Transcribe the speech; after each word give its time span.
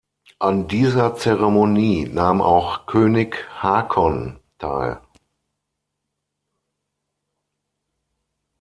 An 0.39 0.67
dieser 0.67 1.15
Zeremonie 1.15 2.07
nahm 2.09 2.41
auch 2.41 2.87
König 2.87 3.47
Håkon 3.63 4.39
teil. 4.57 4.99